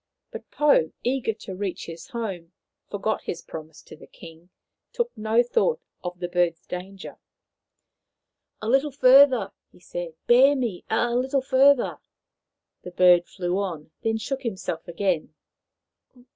But 0.31 0.49
Pou, 0.49 0.91
eager 1.03 1.31
to 1.31 1.53
reach 1.53 1.85
his 1.85 2.07
home, 2.07 2.53
forgot 2.89 3.21
his 3.21 3.43
promise 3.43 3.83
to 3.83 3.95
the 3.95 4.07
king, 4.07 4.49
took 4.91 5.15
no 5.15 5.43
thought 5.43 5.79
of 6.03 6.19
the 6.19 6.27
bird's 6.27 6.65
danger." 6.65 7.19
A 8.63 8.67
little 8.67 8.89
fur 8.89 9.27
ther!" 9.27 9.51
he 9.71 9.79
said." 9.79 10.15
Bear 10.25 10.55
me 10.55 10.83
a 10.89 11.13
little 11.13 11.43
further!" 11.43 11.99
The 12.83 12.89
bird 12.89 13.27
flew 13.27 13.59
on, 13.59 13.91
then 14.01 14.17
shook 14.17 14.41
himself 14.41 14.87
again. 14.87 15.35